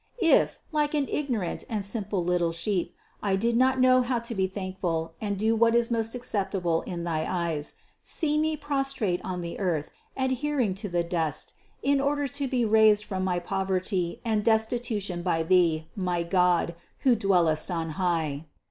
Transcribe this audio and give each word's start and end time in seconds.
If, 0.17 0.57
like 0.71 0.95
an 0.95 1.05
ignorant 1.09 1.63
and 1.69 1.83
THE 1.83 1.85
CONCEPTION 1.85 2.03
525 2.09 2.09
simple 2.09 2.25
little 2.25 2.51
sheep, 2.51 2.95
I 3.21 3.35
did 3.35 3.55
not 3.55 3.79
know 3.79 4.01
how 4.01 4.17
to 4.17 4.33
be 4.33 4.47
thankful 4.47 5.13
and 5.21 5.37
do 5.37 5.55
what 5.55 5.75
is 5.75 5.91
most 5.91 6.15
acceptable 6.15 6.81
in 6.87 7.03
thy 7.03 7.23
eyes, 7.31 7.75
see 8.01 8.39
me 8.39 8.57
prostrate 8.57 9.21
on 9.23 9.41
the 9.41 9.59
earth, 9.59 9.91
adhering 10.17 10.73
to 10.73 10.89
the 10.89 11.03
dust, 11.03 11.53
in 11.83 12.01
order 12.01 12.27
to 12.27 12.47
be 12.47 12.65
raised 12.65 13.05
from 13.05 13.23
my 13.23 13.37
poverty 13.37 14.19
and 14.25 14.43
destitution 14.43 15.21
by 15.21 15.43
Thee, 15.43 15.87
my 15.95 16.23
God, 16.23 16.73
who 17.01 17.13
dwellest 17.15 17.69
on 17.69 17.91
high. 17.91 18.47